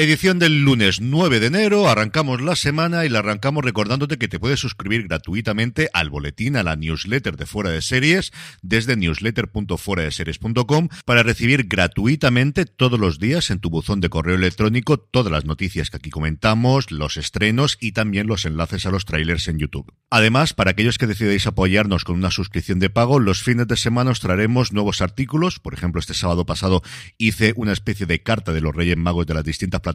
Edición 0.00 0.38
del 0.38 0.62
lunes 0.62 1.02
9 1.02 1.40
de 1.40 1.48
enero, 1.48 1.86
arrancamos 1.86 2.40
la 2.40 2.56
semana 2.56 3.04
y 3.04 3.10
la 3.10 3.18
arrancamos 3.18 3.62
recordándote 3.62 4.16
que 4.16 4.28
te 4.28 4.40
puedes 4.40 4.58
suscribir 4.58 5.06
gratuitamente 5.06 5.90
al 5.92 6.08
boletín, 6.08 6.56
a 6.56 6.62
la 6.62 6.74
newsletter 6.74 7.36
de 7.36 7.44
Fuera 7.44 7.68
de 7.68 7.82
Series, 7.82 8.32
desde 8.62 8.96
newsletter.fueradeseries.com 8.96 10.88
para 11.04 11.22
recibir 11.22 11.66
gratuitamente 11.68 12.64
todos 12.64 12.98
los 12.98 13.18
días 13.18 13.50
en 13.50 13.58
tu 13.60 13.68
buzón 13.68 14.00
de 14.00 14.08
correo 14.08 14.36
electrónico 14.36 14.98
todas 14.98 15.30
las 15.30 15.44
noticias 15.44 15.90
que 15.90 15.98
aquí 15.98 16.08
comentamos, 16.08 16.90
los 16.90 17.18
estrenos 17.18 17.76
y 17.78 17.92
también 17.92 18.26
los 18.26 18.46
enlaces 18.46 18.86
a 18.86 18.90
los 18.90 19.04
trailers 19.04 19.48
en 19.48 19.58
YouTube. 19.58 19.92
Además, 20.08 20.54
para 20.54 20.70
aquellos 20.70 20.96
que 20.96 21.08
decidáis 21.08 21.46
apoyarnos 21.46 22.04
con 22.04 22.16
una 22.16 22.30
suscripción 22.30 22.78
de 22.78 22.88
pago, 22.88 23.18
los 23.18 23.42
fines 23.42 23.68
de 23.68 23.76
semana 23.76 24.12
os 24.12 24.20
traeremos 24.20 24.72
nuevos 24.72 25.02
artículos. 25.02 25.60
Por 25.60 25.74
ejemplo, 25.74 26.00
este 26.00 26.14
sábado 26.14 26.46
pasado 26.46 26.82
hice 27.18 27.52
una 27.54 27.72
especie 27.72 28.06
de 28.06 28.22
carta 28.22 28.54
de 28.54 28.62
los 28.62 28.74
Reyes 28.74 28.96
Magos 28.96 29.26
de 29.26 29.34
las 29.34 29.44
distintas 29.44 29.82
plataformas, 29.82 29.89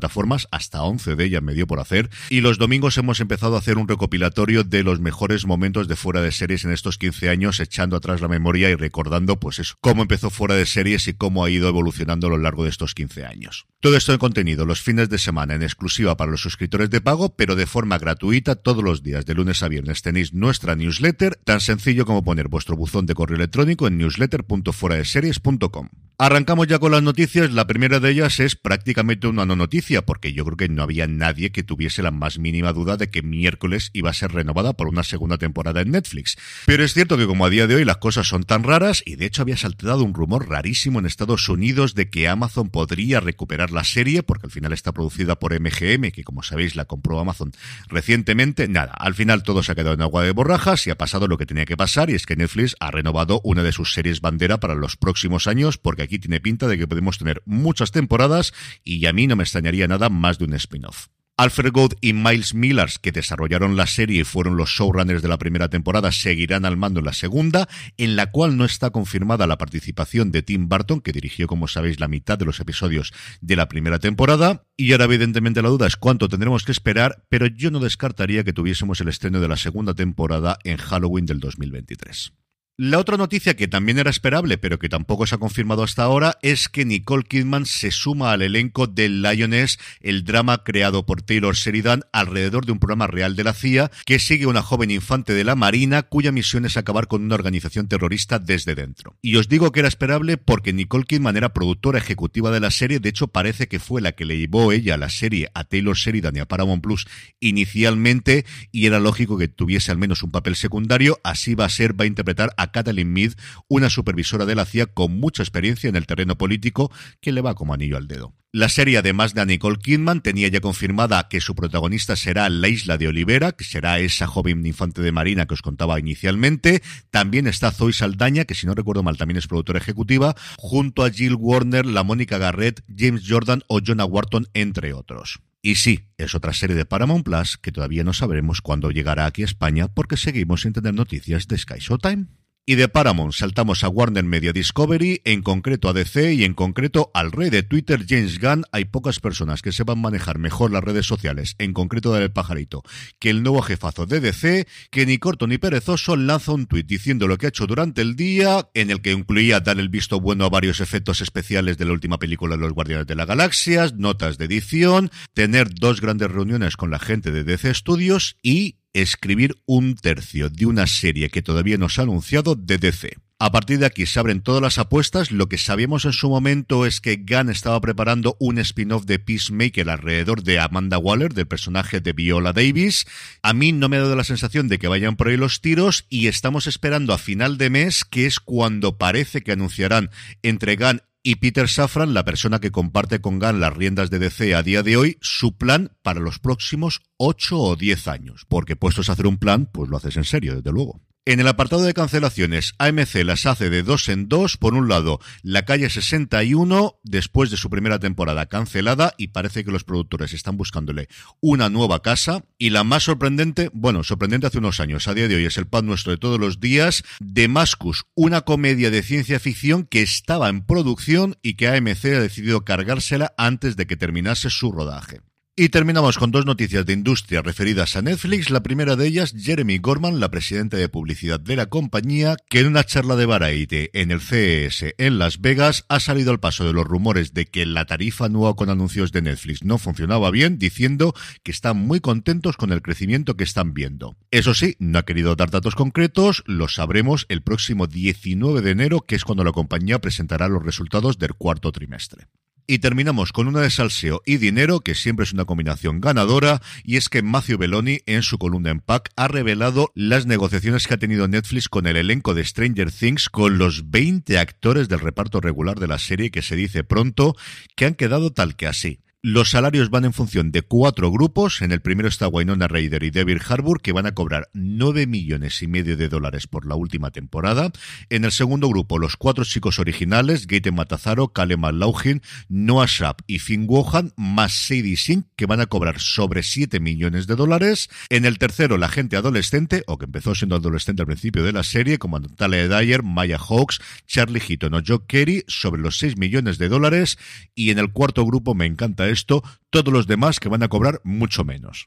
hasta 0.52 0.84
11 0.84 1.16
de 1.16 1.26
ellas 1.26 1.44
me 1.44 1.54
dio 1.54 1.68
por 1.68 1.80
hacer. 1.80 2.10
Y 2.30 2.42
los 2.42 2.58
domingos 2.58 2.98
hemos 2.98 3.20
empezado 3.20 3.56
a 3.56 3.60
hacer 3.60 3.78
un 3.78 3.88
recopilatorio 3.88 4.64
de 4.64 4.84
los 4.84 5.00
mejores 5.00 5.46
momentos 5.46 5.88
de 5.88 5.96
fuera 5.96 6.22
de 6.22 6.32
series 6.32 6.66
en 6.66 6.72
estos 6.72 6.98
15 6.98 7.30
años, 7.30 7.60
echando 7.60 7.96
atrás 7.96 8.22
la 8.22 8.28
memoria 8.28 8.70
y 8.70 8.76
recordando, 8.76 9.40
pues 9.40 9.60
eso, 9.60 9.76
cómo 9.82 10.02
empezó 10.02 10.30
fuera 10.30 10.56
de 10.56 10.66
series 10.66 11.08
y 11.08 11.14
cómo 11.14 11.44
ha 11.44 11.50
ido 11.50 11.68
evolucionando 11.68 12.28
a 12.28 12.32
lo 12.32 12.38
largo 12.38 12.64
de 12.64 12.70
estos 12.70 12.94
15 12.94 13.26
años. 13.26 13.66
Todo 13.80 13.98
esto 13.98 14.14
en 14.14 14.20
contenido 14.20 14.66
los 14.66 14.82
fines 14.82 15.10
de 15.10 15.18
semana 15.18 15.56
en 15.56 15.64
exclusiva 15.64 16.18
para 16.18 16.32
los 16.32 16.42
suscriptores 16.42 16.90
de 16.90 17.02
pago, 17.02 17.36
pero 17.36 17.56
de 17.56 17.66
forma 17.66 17.98
gratuita 17.98 18.56
todos 18.56 18.84
los 18.84 19.04
días, 19.04 19.26
de 19.26 19.36
lunes 19.36 19.62
a 19.64 19.68
viernes. 19.68 20.02
Tenéis 20.02 20.34
nuestra 20.34 20.76
newsletter, 20.76 21.36
tan 21.44 21.60
sencillo 21.60 22.06
como 22.06 22.24
poner 22.24 22.48
vuestro 22.48 22.76
buzón 22.76 23.06
de 23.06 23.16
correo 23.16 23.38
electrónico 23.38 23.88
en 23.88 23.98
newsletter.fueradeseries.com. 23.98 25.90
Arrancamos 26.18 26.68
ya 26.68 26.80
con 26.80 26.94
las 26.94 27.04
noticias. 27.04 27.52
La 27.52 27.68
primera 27.68 28.00
de 28.00 28.10
ellas 28.10 28.40
es 28.40 28.56
prácticamente 28.56 29.28
una 29.28 29.46
no 29.46 29.58
noticia, 29.58 30.06
porque 30.06 30.32
yo 30.32 30.46
creo 30.46 30.56
que 30.56 30.70
no 30.70 30.82
había 30.82 31.08
nadie 31.08 31.52
que 31.52 31.62
tuviese 31.62 32.02
la 32.02 32.12
más 32.12 32.40
mínima 32.40 32.72
duda 32.72 32.96
de 32.96 33.10
que 33.10 33.22
miércoles 33.22 33.90
iba 33.92 34.12
a 34.12 34.14
ser 34.14 34.32
renovada 34.32 34.72
por 34.72 34.88
una 34.88 35.04
segunda 35.04 35.38
temporada 35.38 35.82
en 35.82 35.92
Netflix. 35.92 36.38
Pero 36.68 36.86
es 36.86 36.94
cierto 36.94 37.18
que 37.18 37.28
como 37.28 37.46
a 37.46 37.50
día 37.50 37.68
de 37.68 37.76
hoy 37.76 37.84
las 37.84 37.98
cosas 37.98 38.28
son 38.28 38.46
tan 38.46 38.64
raras, 38.64 39.04
y 39.06 39.18
de 39.18 39.26
hecho 39.26 39.42
había 39.42 39.58
saltado 39.58 40.06
un 40.06 40.14
rumor 40.14 40.48
rarísimo 40.48 41.00
en 41.00 41.06
Estados 41.06 41.50
Unidos 41.50 41.96
de 41.96 42.10
que 42.10 42.30
Amazon 42.30 42.70
podría 42.70 43.20
recuperar 43.20 43.72
la 43.72 43.84
serie, 43.84 44.24
porque 44.24 44.48
al 44.48 44.52
final 44.52 44.72
está 44.72 44.94
producida 44.94 45.38
por 45.38 45.52
MGM, 45.60 46.12
que 46.12 46.24
como 46.24 46.44
sabéis 46.44 46.78
la 46.78 46.86
compró 46.86 47.20
Amazon 47.20 47.52
recientemente. 47.90 48.70
Nada, 48.70 48.94
al 48.94 49.16
final 49.16 49.44
todo 49.44 49.64
se 49.64 49.74
ha 49.74 49.76
quedado 49.76 49.96
en 49.96 50.02
agua 50.02 50.24
de 50.24 50.32
borrajas 50.32 50.88
y 50.88 50.92
ha 50.92 50.98
pasado 50.98 51.28
lo 51.28 51.38
que 51.38 51.46
tenía 51.46 51.66
que 51.66 51.76
pasar, 51.76 52.10
y 52.10 52.14
es 52.14 52.26
que 52.26 52.38
Netflix 52.38 52.78
ha 52.80 52.90
renovado 52.90 53.42
una 53.44 53.64
de 53.64 53.74
sus 53.74 53.92
series 53.92 54.22
bandera 54.22 54.62
para 54.62 54.76
los 54.76 54.96
próximos 54.96 55.48
años, 55.48 55.78
porque 55.78 56.05
aquí 56.06 56.20
tiene 56.20 56.40
pinta 56.40 56.68
de 56.68 56.78
que 56.78 56.88
podemos 56.88 57.18
tener 57.18 57.42
muchas 57.46 57.92
temporadas 57.92 58.54
y 58.84 59.06
a 59.06 59.14
mí 59.14 59.28
no 59.28 59.36
me 59.36 59.44
extrañaría 59.44 59.88
nada 59.88 60.10
más 60.10 60.38
de 60.38 60.46
un 60.46 60.54
spin-off. 60.54 61.08
Alfred 61.38 61.74
Gould 61.74 61.96
y 62.00 62.14
Miles 62.14 62.54
Millers, 62.54 62.98
que 62.98 63.12
desarrollaron 63.12 63.76
la 63.76 63.88
serie 63.88 64.22
y 64.22 64.24
fueron 64.24 64.56
los 64.56 64.70
showrunners 64.70 65.22
de 65.22 65.28
la 65.28 65.38
primera 65.38 65.70
temporada, 65.70 66.14
seguirán 66.14 66.64
al 66.64 66.78
mando 66.78 67.00
en 67.02 67.06
la 67.06 67.12
segunda, 67.12 67.68
en 67.98 68.16
la 68.16 68.32
cual 68.32 68.56
no 68.56 68.64
está 68.64 68.92
confirmada 68.92 69.46
la 69.46 69.58
participación 69.58 70.32
de 70.32 70.44
Tim 70.44 70.70
Burton, 70.70 71.02
que 71.02 71.12
dirigió, 71.12 71.48
como 71.48 71.68
sabéis, 71.68 72.00
la 72.00 72.08
mitad 72.08 72.38
de 72.38 72.46
los 72.46 72.62
episodios 72.62 73.12
de 73.42 73.58
la 73.58 73.68
primera 73.68 74.00
temporada. 74.00 74.64
Y 74.78 74.94
ahora, 74.94 75.06
evidentemente, 75.06 75.62
la 75.62 75.68
duda 75.68 75.88
es 75.88 75.98
cuánto 75.98 76.30
tendremos 76.30 76.64
que 76.64 76.72
esperar, 76.72 77.26
pero 77.28 77.48
yo 77.48 77.70
no 77.70 77.82
descartaría 77.82 78.46
que 78.46 78.54
tuviésemos 78.54 79.02
el 79.02 79.10
estreno 79.10 79.42
de 79.42 79.50
la 79.50 79.58
segunda 79.58 79.94
temporada 79.94 80.58
en 80.64 80.78
Halloween 80.78 81.26
del 81.26 81.42
2023. 81.42 82.32
La 82.78 83.00
otra 83.00 83.16
noticia 83.16 83.56
que 83.56 83.70
también 83.70 84.00
era 84.00 84.10
esperable, 84.10 84.58
pero 84.58 84.80
que 84.80 84.90
tampoco 84.90 85.26
se 85.26 85.36
ha 85.36 85.38
confirmado 85.38 85.82
hasta 85.82 86.04
ahora, 86.04 86.38
es 86.42 86.68
que 86.68 86.84
Nicole 86.84 87.24
Kidman 87.24 87.66
se 87.66 87.90
suma 87.90 88.34
al 88.34 88.42
elenco 88.42 88.86
de 88.86 89.08
Lioness, 89.08 89.80
el 90.02 90.26
drama 90.26 90.62
creado 90.66 91.06
por 91.06 91.22
Taylor 91.22 91.56
Sheridan 91.56 92.02
alrededor 92.12 92.66
de 92.66 92.74
un 92.74 92.80
programa 92.80 93.08
real 93.08 93.38
de 93.38 93.46
la 93.46 93.54
CIA 93.54 93.92
que 94.06 94.20
sigue 94.20 94.46
una 94.46 94.62
joven 94.62 94.92
infante 94.92 95.34
de 95.34 95.46
la 95.46 95.56
Marina 95.56 96.04
cuya 96.04 96.34
misión 96.34 96.66
es 96.66 96.76
acabar 96.76 97.08
con 97.08 97.24
una 97.24 97.36
organización 97.36 97.88
terrorista 97.88 98.40
desde 98.40 98.76
dentro. 98.76 99.16
Y 99.22 99.38
os 99.38 99.48
digo 99.48 99.72
que 99.72 99.80
era 99.80 99.88
esperable 99.88 100.36
porque 100.36 100.74
Nicole 100.74 101.06
Kidman 101.06 101.38
era 101.38 101.54
productora 101.54 102.00
ejecutiva 102.00 102.52
de 102.52 102.60
la 102.60 102.72
serie, 102.72 103.00
de 103.00 103.08
hecho 103.08 103.28
parece 103.28 103.70
que 103.70 103.80
fue 103.80 104.02
la 104.02 104.12
que 104.12 104.26
le 104.26 104.38
llevó 104.38 104.74
ella 104.74 104.98
la 104.98 105.08
serie 105.08 105.50
a 105.54 105.64
Taylor 105.64 105.96
Sheridan 105.96 106.36
y 106.36 106.40
a 106.40 106.46
Paramount 106.46 106.84
Plus 106.84 107.08
inicialmente 107.40 108.46
y 108.74 108.86
era 108.86 109.00
lógico 109.00 109.38
que 109.38 109.48
tuviese 109.48 109.92
al 109.92 109.98
menos 109.98 110.24
un 110.24 110.32
papel 110.32 110.58
secundario, 110.58 111.22
así 111.24 111.56
va 111.56 111.64
a 111.64 111.70
ser, 111.70 111.98
va 111.98 112.04
a 112.04 112.08
interpretar 112.08 112.54
a 112.58 112.65
Kathleen 112.72 113.12
Mead, 113.12 113.34
una 113.68 113.90
supervisora 113.90 114.46
de 114.46 114.56
la 114.56 114.66
CIA 114.66 114.88
con 114.88 115.20
mucha 115.20 115.44
experiencia 115.44 115.90
en 115.90 115.96
el 115.96 116.08
terreno 116.08 116.38
político 116.38 116.92
que 117.22 117.32
le 117.32 117.42
va 117.42 117.56
como 117.56 117.74
anillo 117.74 117.98
al 117.98 118.08
dedo. 118.08 118.34
La 118.52 118.70
serie, 118.70 118.98
además 118.98 119.34
de 119.34 119.46
Nicole 119.46 119.80
Kidman, 119.80 120.22
tenía 120.22 120.48
ya 120.48 120.62
confirmada 120.62 121.28
que 121.28 121.42
su 121.42 121.56
protagonista 121.56 122.16
será 122.16 122.48
la 122.50 122.70
isla 122.70 122.98
de 122.98 123.10
Olivera, 123.10 123.52
que 123.52 123.66
será 123.66 124.00
esa 124.00 124.28
joven 124.28 124.66
infante 124.66 125.02
de 125.02 125.12
Marina 125.12 125.46
que 125.46 125.56
os 125.56 125.62
contaba 125.62 126.00
inicialmente. 126.00 126.82
También 127.12 127.48
está 127.48 127.72
Zoe 127.72 127.92
Saldaña, 127.92 128.46
que 128.46 128.56
si 128.56 128.66
no 128.66 128.74
recuerdo 128.74 129.04
mal 129.04 129.18
también 129.18 129.38
es 129.38 129.48
productora 129.48 129.80
ejecutiva, 129.80 130.36
junto 130.58 131.04
a 131.04 131.10
Jill 131.10 131.36
Warner, 131.36 131.86
la 131.86 132.04
Mónica 132.04 132.38
Garrett, 132.38 132.82
James 132.88 133.24
Jordan 133.28 133.62
o 133.68 133.82
Jonah 133.86 134.06
Wharton, 134.06 134.48
entre 134.54 134.94
otros. 134.94 135.42
Y 135.62 135.76
sí, 135.76 136.12
es 136.18 136.34
otra 136.34 136.54
serie 136.54 136.78
de 136.78 136.86
Paramount 136.86 137.26
Plus 137.26 137.58
que 137.58 137.74
todavía 137.74 138.06
no 138.06 138.14
sabremos 138.14 138.62
cuándo 138.62 138.90
llegará 138.92 139.26
aquí 139.26 139.42
a 139.42 139.46
España 139.46 139.90
porque 139.90 140.16
seguimos 140.16 140.62
sin 140.62 140.72
tener 140.72 140.94
noticias 140.94 141.48
de 141.50 141.58
Sky 141.58 141.80
Showtime. 141.80 142.28
Y 142.68 142.74
de 142.74 142.88
Paramount 142.88 143.32
saltamos 143.32 143.84
a 143.84 143.90
Warner 143.90 144.24
Media 144.24 144.52
Discovery, 144.52 145.22
en 145.24 145.44
concreto 145.44 145.88
a 145.88 145.94
DC 145.94 146.34
y 146.34 146.46
en 146.46 146.56
concreto 146.56 147.12
al 147.14 147.32
rey 147.32 147.52
de 147.52 147.62
Twitter, 147.62 148.04
James 148.10 148.40
Gunn. 148.40 148.64
Hay 148.72 148.86
pocas 148.86 149.20
personas 149.20 149.62
que 149.62 149.72
sepan 149.72 150.02
manejar 150.02 150.40
mejor 150.40 150.72
las 150.72 150.84
redes 150.84 151.06
sociales, 151.06 151.54
en 151.60 151.74
concreto 151.74 152.12
del 152.12 152.32
pajarito, 152.32 152.82
que 153.20 153.30
el 153.30 153.44
nuevo 153.44 153.62
jefazo 153.62 154.08
de 154.08 154.20
DC, 154.20 154.66
que 154.90 155.06
ni 155.06 155.20
corto 155.20 155.46
ni 155.46 155.60
perezoso 155.60 156.16
lanza 156.16 156.54
un 156.54 156.66
tuit 156.66 156.88
diciendo 156.88 157.28
lo 157.28 157.38
que 157.38 157.46
ha 157.46 157.50
hecho 157.50 157.68
durante 157.68 158.02
el 158.02 158.16
día, 158.16 158.68
en 158.74 158.90
el 158.90 159.04
que 159.04 159.12
incluía 159.12 159.60
dar 159.60 159.78
el 159.78 159.90
visto 159.90 160.20
bueno 160.20 160.46
a 160.46 160.50
varios 160.50 160.80
efectos 160.80 161.22
especiales 161.22 161.78
de 161.78 161.86
la 161.86 161.92
última 161.92 162.18
película 162.18 162.56
de 162.56 162.64
los 162.64 162.74
Guardianes 162.74 163.06
de 163.06 163.14
la 163.14 163.28
Galaxia, 163.28 163.92
notas 163.96 164.40
de 164.40 164.46
edición, 164.46 165.12
tener 165.36 165.72
dos 165.72 166.02
grandes 166.02 166.32
reuniones 166.32 166.78
con 166.78 166.90
la 166.90 166.98
gente 166.98 167.32
de 167.32 167.44
DC 167.44 167.76
Studios 167.76 168.38
y 168.42 168.78
escribir 168.96 169.56
un 169.66 169.96
tercio 169.96 170.50
de 170.50 170.66
una 170.66 170.88
serie 170.88 171.30
que 171.30 171.42
todavía 171.42 171.78
no 171.78 171.90
se 171.90 172.02
ha 172.02 172.06
anunciado 172.06 172.56
de 172.56 172.78
DC. 172.78 173.18
A 173.38 173.52
partir 173.52 173.80
de 173.80 173.86
aquí 173.86 174.06
se 174.06 174.18
abren 174.18 174.42
todas 174.42 174.62
las 174.62 174.78
apuestas. 174.78 175.30
Lo 175.30 175.50
que 175.50 175.58
sabíamos 175.58 176.06
en 176.06 176.14
su 176.14 176.30
momento 176.30 176.86
es 176.86 177.02
que 177.02 177.18
Gunn 177.18 177.50
estaba 177.50 177.82
preparando 177.82 178.38
un 178.40 178.58
spin-off 178.60 179.04
de 179.06 179.20
Peacemaker 179.20 179.90
alrededor 179.90 180.42
de 180.42 180.60
Amanda 180.60 180.98
Waller, 180.98 181.34
del 181.34 181.46
personaje 181.46 182.00
de 182.00 182.14
Viola 182.14 182.54
Davis. 182.54 183.06
A 183.44 183.54
mí 183.54 183.74
no 183.74 183.90
me 183.90 183.98
ha 183.98 184.02
dado 184.02 184.16
la 184.16 184.24
sensación 184.24 184.70
de 184.70 184.80
que 184.80 184.88
vayan 184.88 185.18
por 185.18 185.28
ahí 185.28 185.36
los 185.36 185.60
tiros 185.60 186.06
y 186.10 186.28
estamos 186.28 186.66
esperando 186.66 187.14
a 187.14 187.18
final 187.18 187.58
de 187.58 187.70
mes, 187.70 188.06
que 188.06 188.26
es 188.26 188.40
cuando 188.40 188.98
parece 188.98 189.42
que 189.42 189.52
anunciarán 189.52 190.10
entre 190.42 190.78
Gunn 190.78 191.02
y 191.28 191.38
Peter 191.38 191.68
Safran, 191.68 192.14
la 192.14 192.24
persona 192.24 192.60
que 192.60 192.70
comparte 192.70 193.20
con 193.20 193.40
Gunn 193.40 193.60
las 193.60 193.76
riendas 193.76 194.12
de 194.12 194.20
DC 194.20 194.54
a 194.54 194.62
día 194.62 194.84
de 194.84 194.96
hoy, 194.96 195.18
su 195.22 195.58
plan 195.58 195.92
para 196.04 196.20
los 196.20 196.38
próximos 196.38 197.02
8 197.18 197.60
o 197.60 197.76
10 197.76 198.08
años. 198.08 198.46
Porque 198.48 198.76
puestos 198.76 199.10
a 199.10 199.14
hacer 199.14 199.26
un 199.26 199.40
plan, 199.40 199.68
pues 199.74 199.90
lo 199.90 199.98
haces 199.98 200.18
en 200.18 200.24
serio, 200.24 200.56
desde 200.56 200.72
luego. 200.72 201.02
En 201.28 201.40
el 201.40 201.48
apartado 201.48 201.82
de 201.82 201.96
cancelaciones, 201.96 202.76
AMC 202.78 203.16
las 203.24 203.48
hace 203.48 203.72
de 203.72 203.82
dos 203.82 204.10
en 204.10 204.30
dos. 204.30 204.58
Por 204.58 204.76
un 204.76 204.88
lado, 204.88 205.20
La 205.42 205.66
Calle 205.66 205.90
61, 205.90 207.00
después 207.02 207.50
de 207.50 207.58
su 207.58 207.72
primera 207.72 207.98
temporada 207.98 208.46
cancelada, 208.46 209.16
y 209.18 209.30
parece 209.30 209.66
que 209.66 209.72
los 209.72 209.84
productores 209.84 210.34
están 210.34 210.56
buscándole 210.56 211.08
una 211.42 211.68
nueva 211.70 212.04
casa. 212.04 212.46
Y 212.60 212.70
la 212.70 212.84
más 212.84 213.06
sorprendente, 213.06 213.72
bueno, 213.74 214.04
sorprendente 214.04 214.46
hace 214.46 214.60
unos 214.60 214.80
años, 214.80 215.08
a 215.08 215.16
día 215.16 215.28
de 215.28 215.38
hoy 215.38 215.46
es 215.46 215.58
el 215.58 215.66
pan 215.66 215.88
nuestro 215.88 216.12
de 216.12 216.20
todos 216.20 216.40
los 216.40 216.60
días, 216.60 217.04
Damascus, 217.20 218.04
una 218.14 218.42
comedia 218.42 218.92
de 218.92 219.02
ciencia 219.02 219.40
ficción 219.40 219.86
que 219.86 220.04
estaba 220.04 220.48
en 220.48 220.64
producción 220.64 221.40
y 221.42 221.56
que 221.56 221.70
AMC 221.70 222.06
ha 222.06 222.20
decidido 222.20 222.64
cargársela 222.66 223.34
antes 223.36 223.76
de 223.76 223.88
que 223.88 223.98
terminase 223.98 224.52
su 224.52 224.72
rodaje. 224.72 225.22
Y 225.58 225.70
terminamos 225.70 226.18
con 226.18 226.32
dos 226.32 226.46
noticias 226.46 226.86
de 226.86 226.92
industria 226.92 227.42
referidas 227.42 227.96
a 227.96 228.02
Netflix. 228.02 228.50
La 228.50 228.62
primera 228.62 228.98
de 228.98 229.08
ellas, 229.08 229.34
Jeremy 229.38 229.78
Gorman, 229.78 230.20
la 230.20 230.30
presidenta 230.30 230.76
de 230.76 230.90
publicidad 230.90 231.40
de 231.40 231.56
la 231.56 231.68
compañía, 231.68 232.36
que 232.50 232.60
en 232.60 232.68
una 232.68 232.84
charla 232.84 233.16
de 233.16 233.26
Variety 233.26 233.88
en 233.94 234.12
el 234.12 234.20
CES 234.20 234.96
en 234.98 235.18
Las 235.18 235.40
Vegas 235.40 235.86
ha 235.88 236.02
salido 236.02 236.32
al 236.32 236.42
paso 236.42 236.66
de 236.66 236.74
los 236.74 236.86
rumores 236.86 237.34
de 237.34 237.46
que 237.46 237.66
la 237.66 237.86
tarifa 237.86 238.28
nueva 238.28 238.58
con 238.58 238.70
anuncios 238.70 239.14
de 239.14 239.22
Netflix 239.22 239.64
no 239.64 239.78
funcionaba 239.78 240.30
bien, 240.30 240.60
diciendo 240.60 241.14
que 241.42 241.52
están 241.52 241.78
muy 241.78 242.02
contentos 242.02 242.58
con 242.58 242.74
el 242.74 242.82
crecimiento 242.82 243.38
que 243.38 243.46
están 243.46 243.74
viendo. 243.74 244.18
Eso 244.32 244.54
sí, 244.54 244.76
no 244.80 245.00
ha 245.00 245.06
querido 245.06 245.38
dar 245.38 245.52
datos 245.52 245.76
concretos, 245.76 246.44
lo 246.48 246.68
sabremos 246.68 247.28
el 247.30 247.42
próximo 247.42 247.88
19 247.88 248.60
de 248.60 248.72
enero, 248.72 249.00
que 249.08 249.16
es 249.16 249.24
cuando 249.24 249.46
la 249.46 249.54
compañía 249.54 250.00
presentará 250.00 250.50
los 250.50 250.66
resultados 250.66 251.18
del 251.18 251.34
cuarto 251.34 251.72
trimestre. 251.72 252.28
Y 252.68 252.80
terminamos 252.80 253.32
con 253.32 253.48
una 253.48 253.62
de 253.62 253.70
salseo 253.70 254.24
y 254.26 254.38
dinero, 254.38 254.80
que 254.80 254.96
siempre 254.96 255.24
es 255.24 255.34
una 255.34 255.46
combinación 255.46 256.02
ganadora, 256.02 256.62
y 256.84 256.98
es 256.98 257.10
que 257.10 257.22
Matthew 257.22 257.60
Belloni, 257.60 258.00
en 258.08 258.24
su 258.24 258.40
columna 258.40 258.72
en 258.72 258.80
Pack, 258.80 259.12
ha 259.16 259.28
revelado 259.28 259.92
las 259.94 260.26
negociaciones 260.26 260.88
que 260.88 260.96
ha 260.96 260.98
tenido 260.98 261.28
Netflix 261.28 261.70
con 261.70 261.86
el 261.86 261.96
elenco 261.96 262.34
de 262.34 262.44
Stranger 262.44 262.92
Things, 262.92 263.30
con 263.30 263.60
los 263.60 263.92
20 263.92 264.40
actores 264.40 264.90
del 264.90 265.00
reparto 265.00 265.42
regular 265.42 265.80
de 265.80 265.88
la 265.88 266.00
serie, 266.00 266.32
que 266.32 266.42
se 266.42 266.56
dice 266.56 266.84
pronto, 266.84 267.36
que 267.76 267.86
han 267.86 267.94
quedado 267.94 268.34
tal 268.34 268.56
que 268.56 268.66
así. 268.66 269.05
Los 269.28 269.50
salarios 269.50 269.90
van 269.90 270.06
en 270.06 270.14
función 270.14 270.52
de 270.52 270.62
cuatro 270.62 271.10
grupos. 271.10 271.64
En 271.64 271.72
el 271.72 271.82
primero 271.82 272.08
está 272.08 272.28
Wynonna 272.28 272.68
Ryder 272.68 273.02
y 273.02 273.10
David 273.10 273.40
Harbour, 273.50 273.82
que 273.82 273.92
van 273.92 274.06
a 274.06 274.14
cobrar 274.14 274.50
nueve 274.54 275.08
millones 275.08 275.64
y 275.64 275.68
medio 275.68 275.98
de 275.98 276.10
dólares 276.10 276.46
por 276.46 276.68
la 276.68 276.76
última 276.76 277.10
temporada. 277.10 277.72
En 278.12 278.24
el 278.24 278.32
segundo 278.32 278.70
grupo, 278.70 279.00
los 279.00 279.18
cuatro 279.18 279.44
chicos 279.44 279.80
originales, 279.80 280.46
Gaten 280.46 280.76
Matazaro, 280.76 281.30
Kale 281.30 281.58
McLaughlin, 281.58 282.22
Noah 282.50 282.86
Sharp 282.86 283.24
y 283.26 283.40
Finn 283.40 283.66
Wohan, 283.68 284.14
más 284.16 284.54
Sadie 284.54 284.96
Sink, 284.96 285.26
que 285.36 285.48
van 285.48 285.60
a 285.60 285.66
cobrar 285.66 286.00
sobre 286.00 286.44
siete 286.44 286.80
millones 286.80 287.26
de 287.26 287.36
dólares. 287.36 287.90
En 288.10 288.26
el 288.26 288.38
tercero, 288.38 288.78
la 288.78 288.90
gente 288.90 289.18
adolescente, 289.18 289.84
o 289.88 289.98
que 289.98 290.06
empezó 290.06 290.36
siendo 290.36 290.56
adolescente 290.56 291.02
al 291.02 291.08
principio 291.08 291.44
de 291.44 291.52
la 291.52 291.64
serie, 291.64 291.98
como 291.98 292.20
Natalia 292.20 292.68
Dyer, 292.68 293.02
Maya 293.02 293.40
Hawks, 293.40 293.80
Charlie 294.06 294.40
Heaton 294.40 294.76
o 294.76 294.84
Joe 294.86 295.00
Kerry, 295.08 295.44
sobre 295.48 295.82
los 295.82 295.98
seis 295.98 296.16
millones 296.16 296.60
de 296.60 296.70
dólares. 296.70 297.18
Y 297.56 297.72
en 297.72 297.80
el 297.80 297.92
cuarto 297.92 298.24
grupo, 298.24 298.54
me 298.54 298.68
encanta 298.68 299.15
esto, 299.16 299.42
todos 299.70 299.92
los 299.92 300.06
demás 300.06 300.40
que 300.40 300.50
van 300.50 300.62
a 300.62 300.68
cobrar 300.68 301.02
mucho 301.04 301.44
menos. 301.44 301.86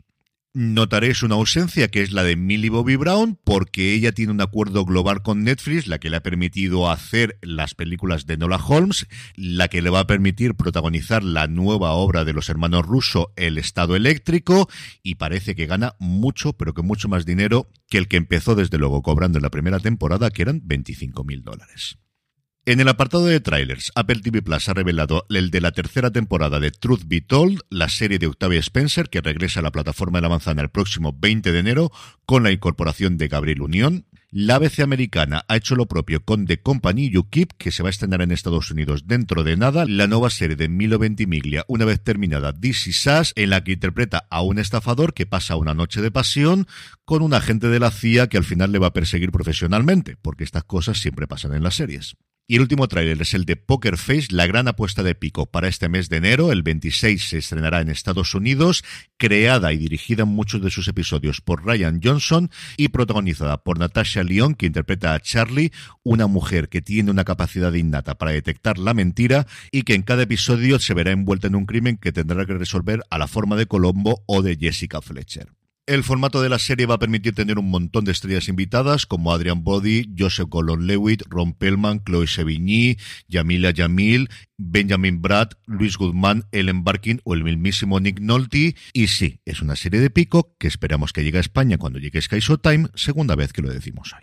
Notaréis 0.54 1.22
una 1.22 1.34
ausencia 1.34 1.88
que 1.88 2.00
es 2.00 2.10
la 2.10 2.24
de 2.24 2.34
Millie 2.34 2.70
Bobby 2.70 2.96
Brown 2.96 3.38
porque 3.44 3.92
ella 3.92 4.12
tiene 4.12 4.32
un 4.32 4.40
acuerdo 4.40 4.86
global 4.86 5.22
con 5.22 5.44
Netflix, 5.44 5.86
la 5.86 5.98
que 5.98 6.08
le 6.08 6.16
ha 6.16 6.22
permitido 6.22 6.90
hacer 6.90 7.38
las 7.42 7.74
películas 7.74 8.24
de 8.24 8.38
Nola 8.38 8.56
Holmes, 8.56 9.06
la 9.36 9.68
que 9.68 9.82
le 9.82 9.90
va 9.90 10.00
a 10.00 10.06
permitir 10.06 10.54
protagonizar 10.54 11.22
la 11.22 11.46
nueva 11.48 11.92
obra 11.92 12.24
de 12.24 12.32
los 12.32 12.48
hermanos 12.48 12.86
Russo, 12.86 13.32
El 13.36 13.58
Estado 13.58 13.94
Eléctrico, 13.94 14.68
y 15.02 15.16
parece 15.16 15.54
que 15.54 15.66
gana 15.66 15.96
mucho, 15.98 16.54
pero 16.54 16.72
que 16.72 16.82
mucho 16.82 17.08
más 17.08 17.26
dinero 17.26 17.70
que 17.88 17.98
el 17.98 18.08
que 18.08 18.16
empezó 18.16 18.54
desde 18.54 18.78
luego 18.78 19.02
cobrando 19.02 19.38
en 19.38 19.42
la 19.42 19.50
primera 19.50 19.80
temporada, 19.80 20.30
que 20.30 20.42
eran 20.42 20.62
25 20.64 21.24
mil 21.24 21.42
dólares. 21.44 21.98
En 22.68 22.80
el 22.80 22.88
apartado 22.88 23.24
de 23.24 23.40
trailers, 23.40 23.92
Apple 23.94 24.20
TV 24.20 24.42
Plus 24.42 24.68
ha 24.68 24.74
revelado 24.74 25.24
el 25.30 25.50
de 25.50 25.62
la 25.62 25.72
tercera 25.72 26.10
temporada 26.10 26.60
de 26.60 26.70
Truth 26.70 27.04
Be 27.06 27.22
Told, 27.22 27.60
la 27.70 27.88
serie 27.88 28.18
de 28.18 28.26
Octavia 28.26 28.60
Spencer, 28.60 29.08
que 29.08 29.22
regresa 29.22 29.60
a 29.60 29.62
la 29.62 29.72
plataforma 29.72 30.18
de 30.18 30.22
la 30.24 30.28
manzana 30.28 30.60
el 30.60 30.68
próximo 30.68 31.16
20 31.18 31.50
de 31.50 31.58
enero 31.58 31.90
con 32.26 32.42
la 32.42 32.52
incorporación 32.52 33.16
de 33.16 33.28
Gabriel 33.28 33.62
Unión. 33.62 34.04
La 34.30 34.56
ABC 34.56 34.80
americana 34.80 35.46
ha 35.48 35.56
hecho 35.56 35.76
lo 35.76 35.86
propio 35.86 36.22
con 36.22 36.44
The 36.44 36.60
Company 36.60 37.10
Keep, 37.10 37.54
que 37.56 37.72
se 37.72 37.82
va 37.82 37.88
a 37.88 37.90
estrenar 37.90 38.20
en 38.20 38.32
Estados 38.32 38.70
Unidos 38.70 39.06
dentro 39.06 39.44
de 39.44 39.56
nada. 39.56 39.86
La 39.86 40.06
nueva 40.06 40.28
serie 40.28 40.54
de 40.54 40.68
Milo 40.68 40.98
Ventimiglia, 40.98 41.64
una 41.68 41.86
vez 41.86 42.02
terminada 42.02 42.52
This 42.52 42.86
Is 42.88 43.06
Us, 43.06 43.32
en 43.36 43.48
la 43.48 43.64
que 43.64 43.72
interpreta 43.72 44.26
a 44.28 44.42
un 44.42 44.58
estafador 44.58 45.14
que 45.14 45.24
pasa 45.24 45.56
una 45.56 45.72
noche 45.72 46.02
de 46.02 46.10
pasión 46.10 46.66
con 47.06 47.22
un 47.22 47.32
agente 47.32 47.68
de 47.68 47.80
la 47.80 47.90
CIA 47.90 48.26
que 48.26 48.36
al 48.36 48.44
final 48.44 48.72
le 48.72 48.78
va 48.78 48.88
a 48.88 48.92
perseguir 48.92 49.32
profesionalmente, 49.32 50.18
porque 50.20 50.44
estas 50.44 50.64
cosas 50.64 50.98
siempre 50.98 51.26
pasan 51.26 51.54
en 51.54 51.62
las 51.62 51.74
series. 51.74 52.14
Y 52.50 52.56
el 52.56 52.62
último 52.62 52.88
tráiler 52.88 53.20
es 53.20 53.34
el 53.34 53.44
de 53.44 53.56
Poker 53.56 53.98
Face, 53.98 54.28
la 54.30 54.46
gran 54.46 54.68
apuesta 54.68 55.02
de 55.02 55.14
Pico 55.14 55.44
para 55.44 55.68
este 55.68 55.90
mes 55.90 56.08
de 56.08 56.16
enero. 56.16 56.50
El 56.50 56.62
26 56.62 57.28
se 57.28 57.36
estrenará 57.36 57.82
en 57.82 57.90
Estados 57.90 58.34
Unidos, 58.34 58.84
creada 59.18 59.74
y 59.74 59.76
dirigida 59.76 60.22
en 60.22 60.30
muchos 60.30 60.62
de 60.62 60.70
sus 60.70 60.88
episodios 60.88 61.42
por 61.42 61.66
Ryan 61.66 62.00
Johnson 62.02 62.50
y 62.78 62.88
protagonizada 62.88 63.62
por 63.62 63.78
Natasha 63.78 64.22
Lyon, 64.22 64.54
que 64.54 64.64
interpreta 64.64 65.12
a 65.12 65.20
Charlie, 65.20 65.72
una 66.04 66.26
mujer 66.26 66.70
que 66.70 66.80
tiene 66.80 67.10
una 67.10 67.24
capacidad 67.24 67.74
innata 67.74 68.16
para 68.16 68.32
detectar 68.32 68.78
la 68.78 68.94
mentira 68.94 69.46
y 69.70 69.82
que 69.82 69.92
en 69.92 70.00
cada 70.00 70.22
episodio 70.22 70.78
se 70.78 70.94
verá 70.94 71.10
envuelta 71.10 71.48
en 71.48 71.54
un 71.54 71.66
crimen 71.66 71.98
que 71.98 72.12
tendrá 72.12 72.46
que 72.46 72.54
resolver 72.54 73.02
a 73.10 73.18
la 73.18 73.28
forma 73.28 73.56
de 73.56 73.66
Colombo 73.66 74.22
o 74.24 74.40
de 74.40 74.56
Jessica 74.56 75.02
Fletcher. 75.02 75.57
El 75.88 76.04
formato 76.04 76.42
de 76.42 76.50
la 76.50 76.58
serie 76.58 76.84
va 76.84 76.96
a 76.96 76.98
permitir 76.98 77.34
tener 77.34 77.58
un 77.58 77.70
montón 77.70 78.04
de 78.04 78.12
estrellas 78.12 78.50
invitadas 78.50 79.06
como 79.06 79.32
Adrian 79.32 79.64
Brody, 79.64 80.04
Joseph 80.18 80.50
Gordon-Lewitt, 80.50 81.22
Ron 81.30 81.54
Pellman, 81.54 82.04
Chloe 82.04 82.26
Sevigny, 82.26 82.98
Yamila 83.26 83.70
Yamil, 83.70 84.28
Benjamin 84.58 85.22
Brad, 85.22 85.52
Luis 85.64 85.96
Guzmán, 85.96 86.44
Ellen 86.52 86.84
Barkin 86.84 87.22
o 87.24 87.32
el 87.32 87.42
mismísimo 87.42 88.00
Nick 88.00 88.20
Nolte. 88.20 88.76
Y 88.92 89.06
sí, 89.06 89.40
es 89.46 89.62
una 89.62 89.76
serie 89.76 89.98
de 89.98 90.10
pico 90.10 90.54
que 90.58 90.68
esperamos 90.68 91.14
que 91.14 91.24
llegue 91.24 91.38
a 91.38 91.40
España 91.40 91.78
cuando 91.78 91.98
llegue 91.98 92.20
Sky 92.20 92.40
Time, 92.62 92.90
segunda 92.94 93.34
vez 93.34 93.54
que 93.54 93.62
lo 93.62 93.72
decimos 93.72 94.12
hoy. 94.12 94.20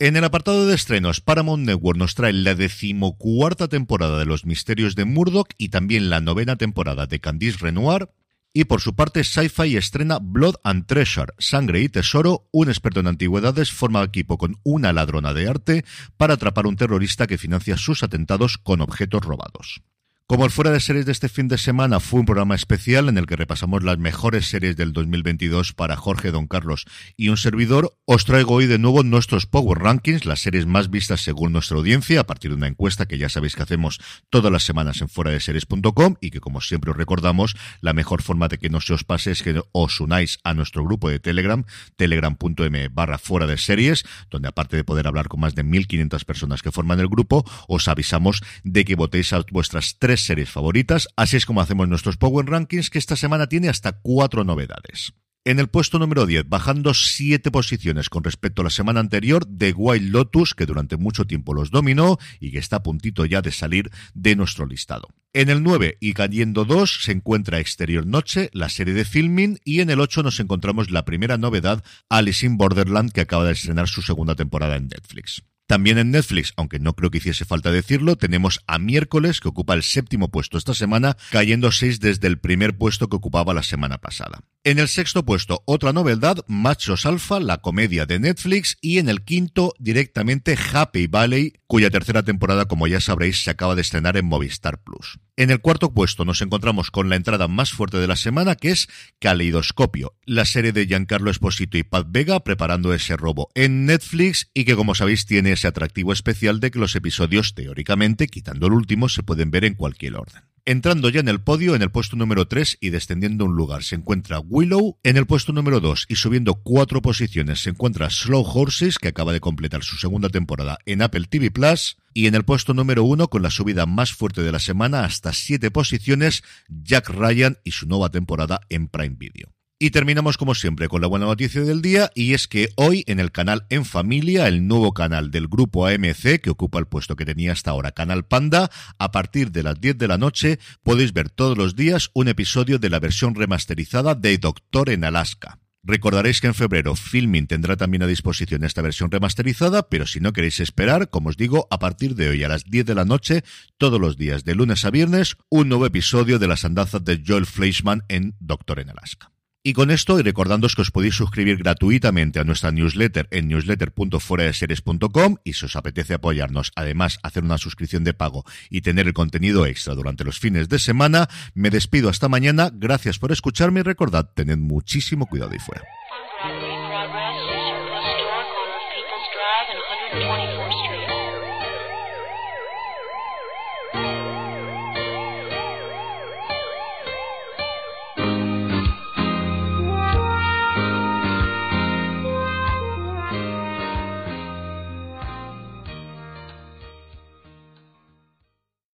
En 0.00 0.16
el 0.16 0.24
apartado 0.24 0.66
de 0.66 0.74
estrenos, 0.74 1.20
Paramount 1.20 1.64
Network 1.64 1.96
nos 1.96 2.16
trae 2.16 2.32
la 2.32 2.56
decimocuarta 2.56 3.68
temporada 3.68 4.18
de 4.18 4.26
Los 4.26 4.44
Misterios 4.44 4.96
de 4.96 5.04
Murdoch 5.04 5.50
y 5.58 5.68
también 5.68 6.10
la 6.10 6.20
novena 6.20 6.56
temporada 6.56 7.06
de 7.06 7.20
Candice 7.20 7.58
Renoir, 7.58 8.08
y 8.52 8.64
por 8.64 8.80
su 8.80 8.94
parte, 8.94 9.24
Sci-Fi 9.24 9.76
estrena 9.76 10.18
Blood 10.20 10.56
and 10.64 10.86
Treasure, 10.86 11.32
Sangre 11.38 11.80
y 11.80 11.88
Tesoro. 11.88 12.48
Un 12.50 12.68
experto 12.68 13.00
en 13.00 13.06
antigüedades 13.06 13.70
forma 13.72 14.02
equipo 14.02 14.38
con 14.38 14.56
una 14.64 14.92
ladrona 14.92 15.34
de 15.34 15.48
arte 15.48 15.84
para 16.16 16.34
atrapar 16.34 16.64
a 16.64 16.68
un 16.68 16.76
terrorista 16.76 17.26
que 17.26 17.38
financia 17.38 17.76
sus 17.76 18.02
atentados 18.02 18.58
con 18.58 18.80
objetos 18.80 19.24
robados. 19.24 19.82
Como 20.30 20.44
el 20.44 20.50
fuera 20.50 20.70
de 20.70 20.80
series 20.80 21.06
de 21.06 21.12
este 21.12 21.30
fin 21.30 21.48
de 21.48 21.56
semana 21.56 22.00
fue 22.00 22.20
un 22.20 22.26
programa 22.26 22.54
especial 22.54 23.08
en 23.08 23.16
el 23.16 23.24
que 23.24 23.34
repasamos 23.34 23.82
las 23.82 23.96
mejores 23.96 24.46
series 24.46 24.76
del 24.76 24.92
2022 24.92 25.72
para 25.72 25.96
Jorge 25.96 26.30
Don 26.32 26.46
Carlos 26.46 26.84
y 27.16 27.30
un 27.30 27.38
servidor, 27.38 27.96
os 28.04 28.26
traigo 28.26 28.52
hoy 28.52 28.66
de 28.66 28.78
nuevo 28.78 29.02
nuestros 29.02 29.46
Power 29.46 29.78
Rankings, 29.78 30.26
las 30.26 30.40
series 30.40 30.66
más 30.66 30.90
vistas 30.90 31.22
según 31.22 31.52
nuestra 31.52 31.78
audiencia, 31.78 32.20
a 32.20 32.24
partir 32.24 32.50
de 32.50 32.58
una 32.58 32.66
encuesta 32.66 33.06
que 33.06 33.16
ya 33.16 33.30
sabéis 33.30 33.56
que 33.56 33.62
hacemos 33.62 34.00
todas 34.28 34.52
las 34.52 34.64
semanas 34.64 35.00
en 35.00 35.08
fuera 35.08 35.30
de 35.30 35.40
series.com 35.40 36.16
y 36.20 36.28
que 36.28 36.40
como 36.40 36.60
siempre 36.60 36.90
os 36.90 36.98
recordamos, 36.98 37.56
la 37.80 37.94
mejor 37.94 38.20
forma 38.20 38.48
de 38.48 38.58
que 38.58 38.68
no 38.68 38.82
se 38.82 38.92
os 38.92 39.04
pase 39.04 39.30
es 39.30 39.42
que 39.42 39.62
os 39.72 39.98
unáis 39.98 40.40
a 40.44 40.52
nuestro 40.52 40.84
grupo 40.84 41.08
de 41.08 41.20
Telegram, 41.20 41.64
telegram.m 41.96 42.88
barra 42.88 43.16
fuera 43.16 43.46
de 43.46 43.56
series, 43.56 44.04
donde 44.28 44.48
aparte 44.48 44.76
de 44.76 44.84
poder 44.84 45.06
hablar 45.06 45.28
con 45.28 45.40
más 45.40 45.54
de 45.54 45.62
1500 45.62 46.26
personas 46.26 46.60
que 46.60 46.70
forman 46.70 47.00
el 47.00 47.08
grupo, 47.08 47.50
os 47.66 47.88
avisamos 47.88 48.42
de 48.62 48.84
que 48.84 48.94
votéis 48.94 49.32
a 49.32 49.42
vuestras 49.50 49.96
tres 49.98 50.17
series 50.22 50.50
favoritas, 50.50 51.08
así 51.16 51.36
es 51.36 51.46
como 51.46 51.60
hacemos 51.60 51.88
nuestros 51.88 52.16
Power 52.16 52.46
Rankings, 52.46 52.90
que 52.90 52.98
esta 52.98 53.16
semana 53.16 53.46
tiene 53.46 53.68
hasta 53.68 53.92
cuatro 53.92 54.44
novedades. 54.44 55.12
En 55.44 55.58
el 55.58 55.68
puesto 55.68 55.98
número 55.98 56.26
10, 56.26 56.46
bajando 56.48 56.92
siete 56.92 57.50
posiciones 57.50 58.10
con 58.10 58.22
respecto 58.22 58.60
a 58.60 58.64
la 58.64 58.70
semana 58.70 59.00
anterior, 59.00 59.46
The 59.46 59.72
Wild 59.72 60.10
Lotus, 60.10 60.54
que 60.54 60.66
durante 60.66 60.98
mucho 60.98 61.26
tiempo 61.26 61.54
los 61.54 61.70
dominó 61.70 62.18
y 62.38 62.50
que 62.50 62.58
está 62.58 62.76
a 62.76 62.82
puntito 62.82 63.24
ya 63.24 63.40
de 63.40 63.50
salir 63.50 63.90
de 64.12 64.36
nuestro 64.36 64.66
listado. 64.66 65.08
En 65.32 65.48
el 65.48 65.62
9 65.62 65.96
y 66.00 66.12
cayendo 66.12 66.66
2 66.66 67.04
se 67.04 67.12
encuentra 67.12 67.60
Exterior 67.60 68.06
Noche, 68.06 68.50
la 68.52 68.68
serie 68.68 68.92
de 68.92 69.06
filming, 69.06 69.58
y 69.64 69.80
en 69.80 69.88
el 69.88 70.00
8 70.00 70.22
nos 70.22 70.38
encontramos 70.38 70.90
la 70.90 71.06
primera 71.06 71.38
novedad, 71.38 71.82
Alice 72.10 72.44
in 72.44 72.58
Borderland, 72.58 73.12
que 73.12 73.22
acaba 73.22 73.46
de 73.46 73.52
estrenar 73.52 73.88
su 73.88 74.02
segunda 74.02 74.34
temporada 74.34 74.76
en 74.76 74.88
Netflix. 74.88 75.42
También 75.68 75.98
en 75.98 76.10
Netflix, 76.10 76.54
aunque 76.56 76.78
no 76.78 76.94
creo 76.94 77.10
que 77.10 77.18
hiciese 77.18 77.44
falta 77.44 77.70
decirlo, 77.70 78.16
tenemos 78.16 78.60
a 78.66 78.78
miércoles, 78.78 79.38
que 79.38 79.48
ocupa 79.48 79.74
el 79.74 79.82
séptimo 79.82 80.30
puesto 80.30 80.56
esta 80.56 80.72
semana, 80.72 81.18
cayendo 81.30 81.70
seis 81.72 82.00
desde 82.00 82.26
el 82.26 82.38
primer 82.38 82.78
puesto 82.78 83.10
que 83.10 83.16
ocupaba 83.16 83.52
la 83.52 83.62
semana 83.62 83.98
pasada. 83.98 84.40
En 84.64 84.80
el 84.80 84.88
sexto 84.88 85.24
puesto, 85.24 85.62
otra 85.66 85.92
novedad, 85.92 86.44
Machos 86.48 87.06
Alfa, 87.06 87.38
la 87.38 87.58
comedia 87.58 88.06
de 88.06 88.18
Netflix, 88.18 88.76
y 88.80 88.98
en 88.98 89.08
el 89.08 89.22
quinto, 89.22 89.72
directamente 89.78 90.58
Happy 90.72 91.06
Valley, 91.06 91.52
cuya 91.68 91.90
tercera 91.90 92.24
temporada, 92.24 92.64
como 92.66 92.88
ya 92.88 93.00
sabréis, 93.00 93.44
se 93.44 93.50
acaba 93.50 93.76
de 93.76 93.82
estrenar 93.82 94.16
en 94.16 94.26
Movistar 94.26 94.82
Plus. 94.82 95.20
En 95.36 95.50
el 95.50 95.60
cuarto 95.60 95.94
puesto 95.94 96.24
nos 96.24 96.42
encontramos 96.42 96.90
con 96.90 97.08
la 97.08 97.14
entrada 97.14 97.46
más 97.46 97.70
fuerte 97.70 97.98
de 97.98 98.08
la 98.08 98.16
semana, 98.16 98.56
que 98.56 98.70
es 98.70 98.88
Caleidoscopio, 99.20 100.16
la 100.26 100.44
serie 100.44 100.72
de 100.72 100.86
Giancarlo 100.86 101.30
Esposito 101.30 101.78
y 101.78 101.84
Pat 101.84 102.08
Vega 102.10 102.40
preparando 102.40 102.92
ese 102.92 103.16
robo 103.16 103.50
en 103.54 103.86
Netflix 103.86 104.50
y 104.54 104.64
que, 104.64 104.74
como 104.74 104.96
sabéis, 104.96 105.24
tiene 105.24 105.52
ese 105.52 105.68
atractivo 105.68 106.12
especial 106.12 106.58
de 106.58 106.72
que 106.72 106.80
los 106.80 106.96
episodios, 106.96 107.54
teóricamente, 107.54 108.26
quitando 108.26 108.66
el 108.66 108.72
último, 108.72 109.08
se 109.08 109.22
pueden 109.22 109.52
ver 109.52 109.64
en 109.64 109.74
cualquier 109.74 110.16
orden. 110.16 110.42
Entrando 110.68 111.08
ya 111.08 111.20
en 111.20 111.28
el 111.28 111.40
podio, 111.40 111.74
en 111.74 111.80
el 111.80 111.90
puesto 111.90 112.14
número 112.14 112.46
3 112.46 112.76
y 112.82 112.90
descendiendo 112.90 113.46
un 113.46 113.56
lugar, 113.56 113.82
se 113.82 113.94
encuentra 113.94 114.38
Willow. 114.38 114.98
En 115.02 115.16
el 115.16 115.24
puesto 115.24 115.54
número 115.54 115.80
2 115.80 116.04
y 116.10 116.16
subiendo 116.16 116.56
cuatro 116.56 117.00
posiciones 117.00 117.62
se 117.62 117.70
encuentra 117.70 118.10
Slow 118.10 118.42
Horses, 118.42 118.98
que 118.98 119.08
acaba 119.08 119.32
de 119.32 119.40
completar 119.40 119.82
su 119.82 119.96
segunda 119.96 120.28
temporada 120.28 120.76
en 120.84 121.00
Apple 121.00 121.24
TV 121.30 121.50
Plus. 121.50 121.96
Y 122.12 122.26
en 122.26 122.34
el 122.34 122.44
puesto 122.44 122.74
número 122.74 123.02
1, 123.04 123.28
con 123.28 123.40
la 123.40 123.50
subida 123.50 123.86
más 123.86 124.12
fuerte 124.12 124.42
de 124.42 124.52
la 124.52 124.58
semana, 124.58 125.06
hasta 125.06 125.32
siete 125.32 125.70
posiciones, 125.70 126.42
Jack 126.68 127.08
Ryan 127.08 127.56
y 127.64 127.70
su 127.70 127.86
nueva 127.88 128.10
temporada 128.10 128.60
en 128.68 128.88
Prime 128.88 129.16
Video. 129.18 129.57
Y 129.80 129.90
terminamos 129.90 130.36
como 130.36 130.56
siempre 130.56 130.88
con 130.88 131.00
la 131.00 131.06
buena 131.06 131.26
noticia 131.26 131.60
del 131.62 131.82
día 131.82 132.10
y 132.16 132.34
es 132.34 132.48
que 132.48 132.70
hoy 132.74 133.04
en 133.06 133.20
el 133.20 133.30
canal 133.30 133.64
En 133.70 133.84
Familia, 133.84 134.48
el 134.48 134.66
nuevo 134.66 134.92
canal 134.92 135.30
del 135.30 135.46
grupo 135.46 135.86
AMC 135.86 136.40
que 136.42 136.50
ocupa 136.50 136.80
el 136.80 136.86
puesto 136.86 137.14
que 137.14 137.24
tenía 137.24 137.52
hasta 137.52 137.70
ahora 137.70 137.92
Canal 137.92 138.24
Panda, 138.24 138.72
a 138.98 139.12
partir 139.12 139.52
de 139.52 139.62
las 139.62 139.80
10 139.80 139.96
de 139.96 140.08
la 140.08 140.18
noche 140.18 140.58
podéis 140.82 141.12
ver 141.12 141.30
todos 141.30 141.56
los 141.56 141.76
días 141.76 142.10
un 142.12 142.26
episodio 142.26 142.80
de 142.80 142.90
la 142.90 142.98
versión 142.98 143.36
remasterizada 143.36 144.16
de 144.16 144.36
Doctor 144.38 144.90
en 144.90 145.04
Alaska. 145.04 145.60
Recordaréis 145.84 146.40
que 146.40 146.48
en 146.48 146.54
febrero 146.54 146.96
Filming 146.96 147.46
tendrá 147.46 147.76
también 147.76 148.02
a 148.02 148.08
disposición 148.08 148.64
esta 148.64 148.82
versión 148.82 149.12
remasterizada, 149.12 149.88
pero 149.88 150.08
si 150.08 150.18
no 150.18 150.32
queréis 150.32 150.58
esperar, 150.58 151.08
como 151.08 151.28
os 151.28 151.36
digo, 151.36 151.68
a 151.70 151.78
partir 151.78 152.16
de 152.16 152.30
hoy 152.30 152.42
a 152.42 152.48
las 152.48 152.64
10 152.64 152.84
de 152.84 152.94
la 152.96 153.04
noche, 153.04 153.44
todos 153.76 154.00
los 154.00 154.16
días 154.16 154.44
de 154.44 154.56
lunes 154.56 154.84
a 154.84 154.90
viernes, 154.90 155.36
un 155.50 155.68
nuevo 155.68 155.86
episodio 155.86 156.40
de 156.40 156.48
las 156.48 156.64
andanzas 156.64 157.04
de 157.04 157.22
Joel 157.24 157.46
Fleischman 157.46 158.02
en 158.08 158.34
Doctor 158.40 158.80
en 158.80 158.90
Alaska. 158.90 159.30
Y 159.68 159.74
con 159.74 159.90
esto, 159.90 160.18
y 160.18 160.22
recordándoos 160.22 160.74
que 160.74 160.80
os 160.80 160.90
podéis 160.90 161.14
suscribir 161.14 161.58
gratuitamente 161.58 162.40
a 162.40 162.44
nuestra 162.44 162.72
newsletter 162.72 163.28
en 163.30 163.48
newsletter.fueradeseries.com 163.48 165.36
y 165.44 165.52
si 165.52 165.66
os 165.66 165.76
apetece 165.76 166.14
apoyarnos, 166.14 166.72
además 166.74 167.18
hacer 167.22 167.44
una 167.44 167.58
suscripción 167.58 168.02
de 168.02 168.14
pago 168.14 168.46
y 168.70 168.80
tener 168.80 169.08
el 169.08 169.12
contenido 169.12 169.66
extra 169.66 169.94
durante 169.94 170.24
los 170.24 170.38
fines 170.38 170.70
de 170.70 170.78
semana, 170.78 171.28
me 171.52 171.68
despido 171.68 172.08
hasta 172.08 172.30
mañana, 172.30 172.70
gracias 172.72 173.18
por 173.18 173.30
escucharme 173.30 173.80
y 173.80 173.82
recordad, 173.82 174.30
tened 174.34 174.56
muchísimo 174.56 175.26
cuidado 175.26 175.54
y 175.54 175.58
fuera. 175.58 175.84